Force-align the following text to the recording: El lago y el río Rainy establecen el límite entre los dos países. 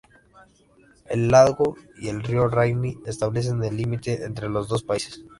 El 1.09 1.27
lago 1.27 1.75
y 1.95 2.07
el 2.07 2.23
río 2.23 2.47
Rainy 2.47 2.97
establecen 3.05 3.63
el 3.63 3.77
límite 3.77 4.23
entre 4.25 4.49
los 4.49 4.67
dos 4.67 4.81
países. 4.81 5.21